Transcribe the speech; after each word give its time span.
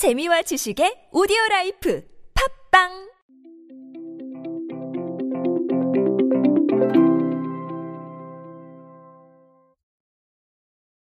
재미와 0.00 0.40
지식의 0.40 1.10
오디오 1.12 1.36
라이프 1.50 2.02
팟빵 2.70 3.10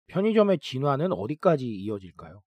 편의점의 0.08 0.58
진화는 0.58 1.12
어디까지 1.12 1.68
이어질까요? 1.68 2.42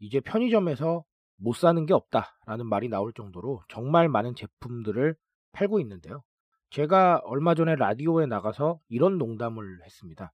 이제 0.00 0.18
편의점에서 0.18 1.04
못 1.36 1.54
사는 1.54 1.86
게 1.86 1.94
없다라는 1.94 2.66
말이 2.66 2.88
나올 2.88 3.12
정도로 3.12 3.62
정말 3.68 4.08
많은 4.08 4.34
제품들을 4.34 5.14
팔고 5.52 5.78
있는데요. 5.78 6.24
제가 6.70 7.20
얼마 7.22 7.54
전에 7.54 7.76
라디오에 7.76 8.26
나가서 8.26 8.80
이런 8.88 9.18
농담을 9.18 9.84
했습니다. 9.84 10.32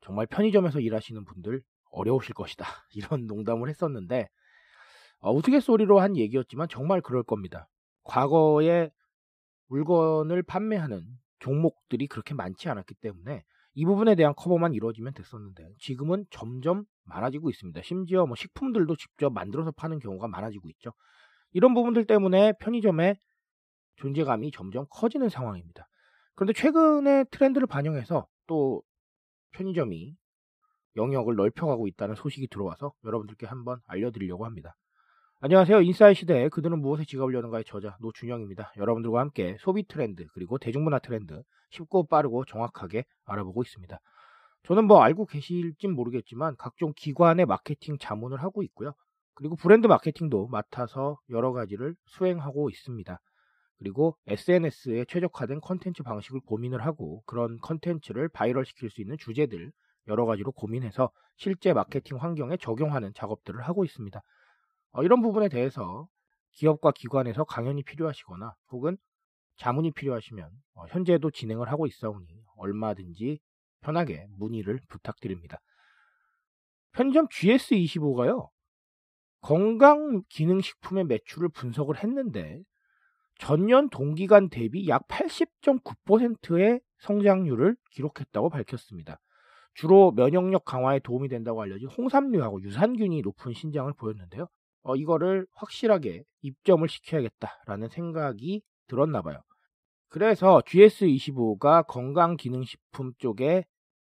정말 0.00 0.26
편의점에서 0.26 0.80
일하시는 0.80 1.24
분들 1.26 1.62
어려우실 1.92 2.34
것이다. 2.34 2.66
이런 2.96 3.28
농담을 3.28 3.68
했었는데 3.68 4.28
어, 5.20 5.32
우스갯소리로 5.32 6.00
한 6.00 6.16
얘기였지만 6.16 6.68
정말 6.68 7.00
그럴 7.00 7.22
겁니다. 7.22 7.68
과거에 8.04 8.90
물건을 9.68 10.42
판매하는 10.42 11.06
종목들이 11.38 12.06
그렇게 12.06 12.34
많지 12.34 12.68
않았기 12.68 12.94
때문에 12.94 13.44
이 13.74 13.84
부분에 13.84 14.14
대한 14.14 14.34
커버만 14.34 14.74
이루어지면 14.74 15.14
됐었는데 15.14 15.74
지금은 15.78 16.26
점점 16.30 16.84
많아지고 17.04 17.50
있습니다. 17.50 17.80
심지어 17.82 18.26
뭐 18.26 18.34
식품들도 18.34 18.96
직접 18.96 19.32
만들어서 19.32 19.70
파는 19.72 20.00
경우가 20.00 20.28
많아지고 20.28 20.68
있죠. 20.70 20.92
이런 21.52 21.74
부분들 21.74 22.06
때문에 22.06 22.54
편의점의 22.60 23.16
존재감이 23.96 24.50
점점 24.50 24.86
커지는 24.90 25.28
상황입니다. 25.28 25.88
그런데 26.34 26.52
최근에 26.52 27.24
트렌드를 27.30 27.66
반영해서 27.66 28.26
또 28.46 28.82
편의점이 29.52 30.16
영역을 30.96 31.36
넓혀가고 31.36 31.86
있다는 31.86 32.14
소식이 32.14 32.48
들어와서 32.48 32.92
여러분들께 33.04 33.46
한번 33.46 33.80
알려드리려고 33.86 34.44
합니다. 34.44 34.74
안녕하세요. 35.42 35.80
인사이 35.80 36.14
시대에 36.14 36.50
그들은 36.50 36.82
무엇에 36.82 37.06
지갑을 37.06 37.32
여는가의 37.32 37.64
저자 37.64 37.96
노준영입니다. 38.00 38.74
여러분들과 38.76 39.20
함께 39.20 39.56
소비 39.58 39.84
트렌드 39.88 40.26
그리고 40.34 40.58
대중문화 40.58 40.98
트렌드 40.98 41.42
쉽고 41.70 42.08
빠르고 42.08 42.44
정확하게 42.44 43.06
알아보고 43.24 43.62
있습니다. 43.62 43.98
저는 44.64 44.84
뭐 44.84 45.00
알고 45.00 45.24
계실진 45.24 45.94
모르겠지만 45.94 46.56
각종 46.58 46.92
기관의 46.94 47.46
마케팅 47.46 47.96
자문을 47.96 48.42
하고 48.42 48.62
있고요. 48.64 48.92
그리고 49.32 49.56
브랜드 49.56 49.86
마케팅도 49.86 50.48
맡아서 50.48 51.18
여러 51.30 51.52
가지를 51.52 51.94
수행하고 52.04 52.68
있습니다. 52.68 53.18
그리고 53.78 54.18
SNS에 54.26 55.06
최적화된 55.06 55.62
컨텐츠 55.62 56.02
방식을 56.02 56.40
고민을 56.40 56.84
하고 56.84 57.22
그런 57.24 57.56
컨텐츠를 57.60 58.28
바이럴 58.28 58.66
시킬 58.66 58.90
수 58.90 59.00
있는 59.00 59.16
주제들 59.18 59.72
여러 60.06 60.26
가지로 60.26 60.52
고민해서 60.52 61.10
실제 61.36 61.72
마케팅 61.72 62.18
환경에 62.18 62.58
적용하는 62.58 63.14
작업들을 63.14 63.62
하고 63.62 63.86
있습니다. 63.86 64.20
어, 64.92 65.02
이런 65.02 65.22
부분에 65.22 65.48
대해서 65.48 66.08
기업과 66.52 66.92
기관에서 66.92 67.44
강연이 67.44 67.82
필요하시거나 67.82 68.54
혹은 68.70 68.96
자문이 69.56 69.92
필요하시면 69.92 70.50
어, 70.74 70.86
현재도 70.88 71.30
진행을 71.30 71.70
하고 71.70 71.86
있사오니 71.86 72.26
얼마든지 72.56 73.40
편하게 73.80 74.26
문의를 74.38 74.80
부탁드립니다. 74.88 75.58
편의점 76.92 77.28
GS25가요. 77.28 78.48
건강기능식품의 79.42 81.04
매출을 81.04 81.48
분석을 81.50 82.02
했는데 82.02 82.62
전년 83.38 83.88
동기간 83.88 84.50
대비 84.50 84.86
약 84.88 85.06
80.9%의 85.08 86.80
성장률을 86.98 87.76
기록했다고 87.92 88.50
밝혔습니다. 88.50 89.18
주로 89.72 90.12
면역력 90.12 90.64
강화에 90.66 90.98
도움이 90.98 91.28
된다고 91.28 91.62
알려진 91.62 91.88
홍삼류하고 91.88 92.62
유산균이 92.62 93.22
높은 93.22 93.54
신장을 93.54 93.90
보였는데요. 93.94 94.46
어, 94.82 94.96
이거를 94.96 95.46
확실하게 95.54 96.24
입점을 96.42 96.88
시켜야겠다라는 96.88 97.88
생각이 97.88 98.62
들었나 98.86 99.22
봐요. 99.22 99.40
그래서 100.08 100.60
GS25가 100.66 101.86
건강기능식품 101.86 103.12
쪽에 103.18 103.64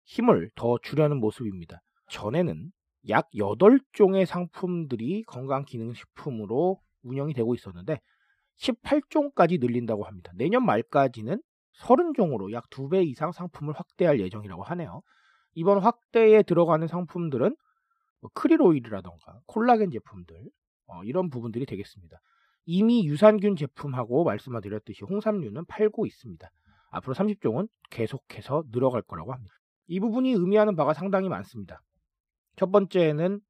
힘을 0.04 0.50
더 0.54 0.76
주려는 0.82 1.18
모습입니다. 1.18 1.80
전에는 2.10 2.70
약 3.08 3.28
8종의 3.34 4.26
상품들이 4.26 5.22
건강기능식품으로 5.24 6.80
운영이 7.02 7.34
되고 7.34 7.54
있었는데 7.54 8.00
18종까지 8.60 9.60
늘린다고 9.60 10.04
합니다. 10.04 10.32
내년 10.34 10.64
말까지는 10.64 11.40
30종으로 11.80 12.52
약 12.52 12.68
2배 12.70 13.06
이상 13.06 13.32
상품을 13.32 13.74
확대할 13.74 14.20
예정이라고 14.20 14.62
하네요. 14.64 15.02
이번 15.54 15.78
확대에 15.78 16.42
들어가는 16.42 16.86
상품들은 16.86 17.54
뭐 18.26 18.30
크릴 18.34 18.60
오일이라던가 18.60 19.40
콜라겐 19.46 19.92
제품들 19.92 20.50
어, 20.88 21.04
이런 21.04 21.30
부분들이 21.30 21.64
되겠습니다. 21.64 22.20
이미 22.64 23.06
유산균 23.06 23.54
제품하고 23.54 24.24
말씀을 24.24 24.60
드렸듯이 24.60 25.04
홍삼류는 25.04 25.64
팔고 25.66 26.06
있습니다. 26.06 26.50
앞으로 26.90 27.14
30종은 27.14 27.68
계속해서 27.90 28.64
늘어갈 28.72 29.02
거라고 29.02 29.32
합니다. 29.32 29.54
이 29.86 30.00
부분이 30.00 30.32
의미하는 30.32 30.74
바가 30.74 30.92
상당히 30.92 31.28
많습니다. 31.28 31.80
첫 32.56 32.72
번째는 32.72 33.40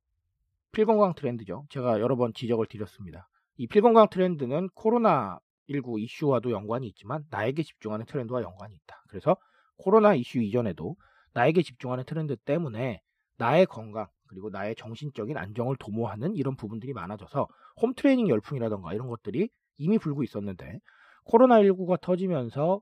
필건강 0.73 1.15
트렌드죠. 1.15 1.65
제가 1.71 2.01
여러 2.01 2.17
번 2.17 2.35
지적을 2.35 2.67
드렸습니다. 2.67 3.29
이 3.57 3.67
필건강 3.67 4.11
트렌드는 4.11 4.69
코로나19 4.71 6.03
이슈와도 6.03 6.51
연관이 6.51 6.87
있지만 6.89 7.25
나에게 7.31 7.63
집중하는 7.63 8.05
트렌드와 8.05 8.43
연관이 8.43 8.75
있다. 8.75 9.03
그래서 9.09 9.39
코로나 9.79 10.15
이슈 10.15 10.43
이전에도 10.43 10.97
나에게 11.33 11.63
집중하는 11.63 12.05
트렌드 12.05 12.37
때문에 12.37 13.01
나의 13.39 13.65
건강, 13.65 14.09
그리고 14.29 14.51
나의 14.51 14.75
정신적인 14.77 15.37
안정을 15.37 15.77
도모하는 15.79 16.35
이런 16.35 16.57
부분들이 16.57 16.93
많아져서 16.93 17.49
홈트레이닝 17.83 18.29
열풍이라던가 18.29 18.95
이런 18.95 19.09
것들이 19.09 19.49
이미 19.79 19.99
불고 19.99 20.23
있었는데 20.23 20.81
코로나19가 21.27 22.01
터지면서 22.01 22.81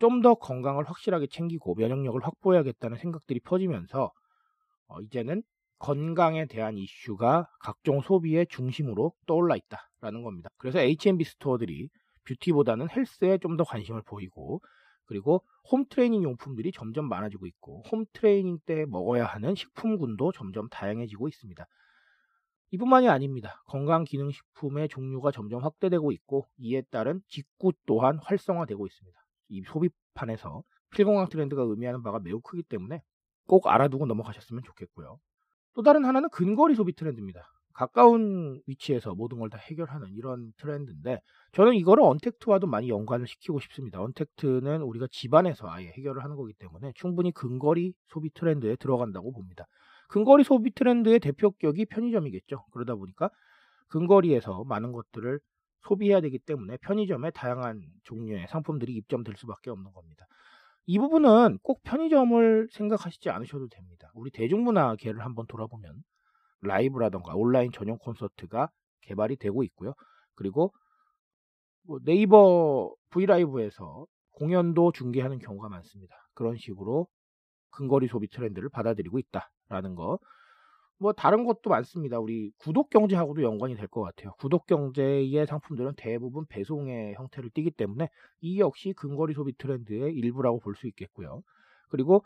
좀 0.00 0.22
더 0.22 0.34
건강을 0.34 0.84
확실하게 0.88 1.28
챙기고 1.28 1.74
면역력을 1.76 2.20
확보해야겠다는 2.24 2.96
생각들이 2.98 3.40
퍼지면서 3.40 4.10
어, 4.88 5.00
이제는 5.02 5.42
건강에 5.78 6.46
대한 6.46 6.76
이슈가 6.76 7.48
각종 7.60 8.00
소비의 8.00 8.46
중심으로 8.48 9.12
떠올라 9.26 9.56
있다라는 9.56 10.22
겁니다. 10.22 10.48
그래서 10.58 10.80
H&B 10.80 11.24
스토어들이 11.24 11.88
뷰티보다는 12.24 12.88
헬스에 12.90 13.38
좀 13.38 13.56
더 13.56 13.64
관심을 13.64 14.02
보이고 14.02 14.60
그리고 15.06 15.42
홈 15.70 15.86
트레이닝 15.88 16.22
용품들이 16.22 16.72
점점 16.72 17.08
많아지고 17.08 17.46
있고 17.46 17.82
홈 17.90 18.04
트레이닝 18.12 18.58
때 18.66 18.84
먹어야 18.86 19.24
하는 19.24 19.54
식품군도 19.54 20.32
점점 20.32 20.68
다양해지고 20.68 21.28
있습니다. 21.28 21.66
이뿐만이 22.72 23.08
아닙니다. 23.08 23.62
건강기능식품의 23.66 24.88
종류가 24.88 25.30
점점 25.30 25.62
확대되고 25.62 26.12
있고 26.12 26.46
이에 26.58 26.82
따른 26.90 27.22
직구 27.28 27.72
또한 27.86 28.18
활성화되고 28.18 28.86
있습니다. 28.86 29.18
이 29.48 29.62
소비판에서 29.62 30.62
필건강 30.90 31.28
트렌드가 31.28 31.62
의미하는 31.62 32.02
바가 32.02 32.18
매우 32.18 32.40
크기 32.40 32.62
때문에 32.62 33.02
꼭 33.46 33.68
알아두고 33.68 34.06
넘어가셨으면 34.06 34.62
좋겠고요. 34.64 35.18
또 35.74 35.82
다른 35.82 36.04
하나는 36.04 36.28
근거리 36.30 36.74
소비 36.74 36.92
트렌드입니다. 36.94 37.52
가까운 37.76 38.60
위치에서 38.66 39.14
모든 39.14 39.38
걸 39.38 39.50
다 39.50 39.58
해결하는 39.58 40.08
이런 40.14 40.52
트렌드인데 40.56 41.20
저는 41.52 41.74
이거를 41.74 42.02
언택트와도 42.04 42.66
많이 42.66 42.88
연관을 42.88 43.26
시키고 43.26 43.60
싶습니다. 43.60 44.00
언택트는 44.02 44.82
우리가 44.82 45.06
집안에서 45.10 45.68
아예 45.70 45.88
해결을 45.88 46.24
하는 46.24 46.36
거기 46.36 46.52
때문에 46.54 46.92
충분히 46.94 47.32
근거리 47.32 47.92
소비 48.08 48.30
트렌드에 48.30 48.76
들어간다고 48.76 49.32
봅니다. 49.32 49.66
근거리 50.08 50.42
소비 50.44 50.72
트렌드의 50.72 51.20
대표격이 51.20 51.86
편의점이겠죠. 51.86 52.64
그러다 52.72 52.94
보니까 52.96 53.30
근거리에서 53.88 54.64
많은 54.64 54.92
것들을 54.92 55.38
소비해야 55.82 56.20
되기 56.20 56.38
때문에 56.38 56.78
편의점에 56.78 57.30
다양한 57.30 57.82
종류의 58.04 58.46
상품들이 58.48 58.94
입점될 58.94 59.36
수밖에 59.36 59.70
없는 59.70 59.92
겁니다. 59.92 60.26
이 60.86 60.98
부분은 60.98 61.58
꼭 61.62 61.82
편의점을 61.82 62.68
생각하시지 62.72 63.30
않으셔도 63.30 63.68
됩니다. 63.68 64.10
우리 64.14 64.30
대중문화계를 64.30 65.24
한번 65.24 65.46
돌아보면 65.46 66.02
라이브라던가 66.66 67.34
온라인 67.36 67.72
전용 67.72 67.98
콘서트가 67.98 68.70
개발이 69.02 69.36
되고 69.36 69.62
있고요. 69.64 69.94
그리고 70.34 70.72
뭐 71.82 71.98
네이버 72.04 72.94
브이라이브에서 73.10 74.06
공연도 74.32 74.92
중계하는 74.92 75.38
경우가 75.38 75.68
많습니다. 75.68 76.14
그런 76.34 76.56
식으로 76.56 77.06
근거리 77.70 78.08
소비 78.08 78.28
트렌드를 78.28 78.68
받아들이고 78.68 79.18
있다라는 79.18 79.94
거. 79.94 80.18
뭐 80.98 81.12
다른 81.12 81.44
것도 81.44 81.70
많습니다. 81.70 82.18
우리 82.18 82.50
구독 82.58 82.90
경제하고도 82.90 83.42
연관이 83.42 83.74
될 83.76 83.86
것 83.88 84.02
같아요. 84.02 84.32
구독 84.38 84.66
경제의 84.66 85.46
상품들은 85.46 85.92
대부분 85.96 86.46
배송의 86.48 87.14
형태를 87.14 87.50
띠기 87.50 87.72
때문에 87.72 88.08
이 88.40 88.60
역시 88.60 88.92
근거리 88.94 89.34
소비 89.34 89.52
트렌드의 89.56 90.14
일부라고 90.14 90.60
볼 90.60 90.74
수 90.74 90.86
있겠고요. 90.88 91.42
그리고 91.90 92.24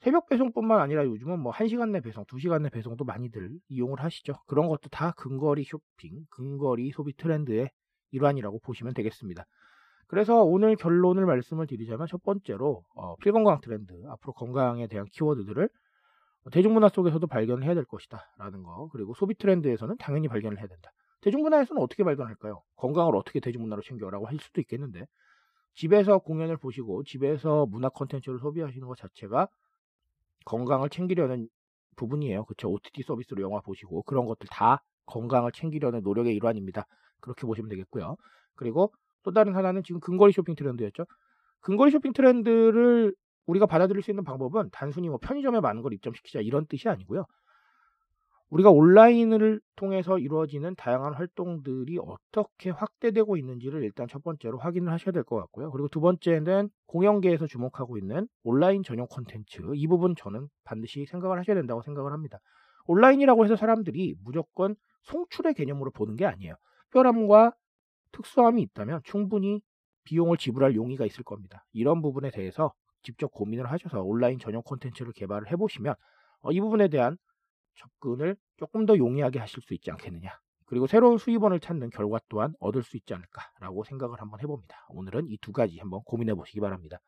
새벽 0.00 0.28
배송뿐만 0.28 0.80
아니라 0.80 1.04
요즘은 1.04 1.40
뭐 1.40 1.52
1시간 1.52 1.90
내 1.90 2.00
배송, 2.00 2.24
2시간 2.24 2.62
내 2.62 2.70
배송도 2.70 3.04
많이들 3.04 3.50
이용을 3.68 4.02
하시죠. 4.02 4.34
그런 4.46 4.68
것도 4.68 4.88
다 4.90 5.12
근거리 5.12 5.64
쇼핑, 5.64 6.24
근거리 6.30 6.90
소비 6.90 7.14
트렌드의 7.14 7.70
일환이라고 8.12 8.60
보시면 8.60 8.94
되겠습니다. 8.94 9.44
그래서 10.06 10.42
오늘 10.42 10.74
결론을 10.74 11.26
말씀을 11.26 11.66
드리자면 11.66 12.06
첫 12.08 12.22
번째로 12.22 12.82
어, 12.96 13.14
필건강 13.16 13.60
트렌드, 13.60 13.92
앞으로 14.08 14.32
건강에 14.32 14.86
대한 14.86 15.06
키워드들을 15.12 15.68
대중문화 16.50 16.88
속에서도 16.88 17.26
발견을 17.26 17.64
해야 17.64 17.74
될 17.74 17.84
것이다. 17.84 18.24
라는 18.38 18.62
거. 18.62 18.88
그리고 18.92 19.12
소비 19.14 19.34
트렌드에서는 19.34 19.96
당연히 19.98 20.28
발견을 20.28 20.58
해야 20.58 20.66
된다. 20.66 20.90
대중문화에서는 21.20 21.82
어떻게 21.82 22.02
발견할까요? 22.02 22.62
건강을 22.76 23.14
어떻게 23.14 23.40
대중문화로 23.40 23.82
챙겨라고 23.82 24.26
할 24.26 24.38
수도 24.38 24.62
있겠는데, 24.62 25.04
집에서 25.74 26.18
공연을 26.18 26.56
보시고, 26.56 27.04
집에서 27.04 27.66
문화 27.66 27.90
콘텐츠를 27.90 28.38
소비하시는 28.38 28.86
것 28.88 28.96
자체가 28.96 29.48
건강을 30.44 30.90
챙기려는 30.90 31.48
부분이에요. 31.96 32.44
그쵸? 32.46 32.68
OTT 32.70 33.02
서비스로 33.02 33.42
영화 33.42 33.60
보시고, 33.60 34.02
그런 34.02 34.26
것들 34.26 34.48
다 34.50 34.82
건강을 35.06 35.52
챙기려는 35.52 36.02
노력의 36.02 36.34
일환입니다. 36.34 36.86
그렇게 37.20 37.46
보시면 37.46 37.68
되겠고요. 37.68 38.16
그리고 38.54 38.92
또 39.22 39.32
다른 39.32 39.54
하나는 39.54 39.82
지금 39.82 40.00
근거리 40.00 40.32
쇼핑 40.32 40.54
트렌드였죠. 40.54 41.04
근거리 41.60 41.90
쇼핑 41.90 42.12
트렌드를 42.12 43.14
우리가 43.46 43.66
받아들일 43.66 44.02
수 44.02 44.10
있는 44.10 44.24
방법은 44.24 44.70
단순히 44.72 45.08
뭐 45.08 45.18
편의점에 45.18 45.60
많은 45.60 45.82
걸 45.82 45.92
입점시키자 45.92 46.40
이런 46.40 46.66
뜻이 46.66 46.88
아니고요. 46.88 47.24
우리가 48.50 48.70
온라인을 48.70 49.60
통해서 49.76 50.18
이루어지는 50.18 50.74
다양한 50.76 51.14
활동들이 51.14 51.98
어떻게 51.98 52.70
확대되고 52.70 53.36
있는지를 53.36 53.84
일단 53.84 54.08
첫 54.08 54.24
번째로 54.24 54.58
확인을 54.58 54.92
하셔야 54.92 55.12
될 55.12 55.22
것 55.24 55.36
같고요. 55.36 55.70
그리고 55.70 55.88
두 55.88 56.00
번째는 56.00 56.68
공연계에서 56.86 57.46
주목하고 57.46 57.96
있는 57.96 58.26
온라인 58.42 58.82
전용 58.82 59.06
콘텐츠 59.08 59.62
이 59.74 59.86
부분 59.86 60.14
저는 60.16 60.48
반드시 60.64 61.06
생각을 61.06 61.38
하셔야 61.38 61.54
된다고 61.54 61.82
생각을 61.82 62.12
합니다. 62.12 62.38
온라인이라고 62.86 63.44
해서 63.44 63.54
사람들이 63.56 64.16
무조건 64.24 64.74
송출의 65.04 65.54
개념으로 65.54 65.92
보는 65.92 66.16
게 66.16 66.26
아니에요. 66.26 66.54
특별함과 66.90 67.52
특수함이 68.12 68.62
있다면 68.62 69.00
충분히 69.04 69.60
비용을 70.04 70.36
지불할 70.38 70.74
용의가 70.74 71.06
있을 71.06 71.22
겁니다. 71.22 71.64
이런 71.72 72.02
부분에 72.02 72.30
대해서 72.30 72.72
직접 73.02 73.30
고민을 73.32 73.70
하셔서 73.70 74.02
온라인 74.02 74.38
전용 74.40 74.62
콘텐츠를 74.62 75.12
개발을 75.12 75.50
해보시면 75.52 75.94
어, 76.42 76.52
이 76.52 76.60
부분에 76.60 76.88
대한 76.88 77.16
접근을 77.76 78.36
조금 78.56 78.86
더 78.86 78.96
용이하게 78.96 79.38
하실 79.38 79.62
수 79.62 79.74
있지 79.74 79.90
않겠느냐. 79.90 80.30
그리고 80.66 80.86
새로운 80.86 81.18
수입원을 81.18 81.60
찾는 81.60 81.90
결과 81.90 82.20
또한 82.28 82.54
얻을 82.60 82.82
수 82.82 82.96
있지 82.96 83.12
않을까라고 83.14 83.84
생각을 83.84 84.20
한번 84.20 84.40
해봅니다. 84.40 84.86
오늘은 84.90 85.28
이 85.30 85.38
두 85.38 85.52
가지 85.52 85.78
한번 85.78 86.00
고민해 86.04 86.34
보시기 86.34 86.60
바랍니다. 86.60 86.98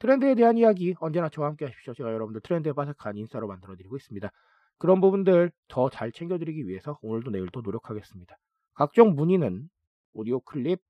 트렌드에 0.00 0.34
대한 0.34 0.56
이야기 0.58 0.94
언제나 0.98 1.28
저와 1.28 1.48
함께 1.48 1.66
하십시오. 1.66 1.94
제가 1.94 2.12
여러분들 2.12 2.40
트렌드에 2.40 2.72
빠삭한 2.72 3.16
인싸로 3.16 3.46
만들어 3.46 3.76
드리고 3.76 3.96
있습니다. 3.96 4.30
그런 4.78 5.00
부분들 5.00 5.52
더 5.68 5.90
잘 5.90 6.10
챙겨드리기 6.10 6.66
위해서 6.66 6.98
오늘도 7.02 7.30
내일도 7.30 7.60
노력하겠습니다. 7.60 8.34
각종 8.74 9.14
문의는 9.14 9.68
오디오 10.14 10.40
클립 10.40 10.80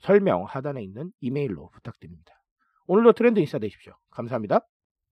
설명 0.00 0.44
하단에 0.44 0.82
있는 0.82 1.12
이메일로 1.20 1.70
부탁드립니다. 1.70 2.34
오늘도 2.86 3.12
트렌드 3.12 3.38
인싸 3.38 3.58
되십시오. 3.58 3.94
감사합니다. 4.10 4.66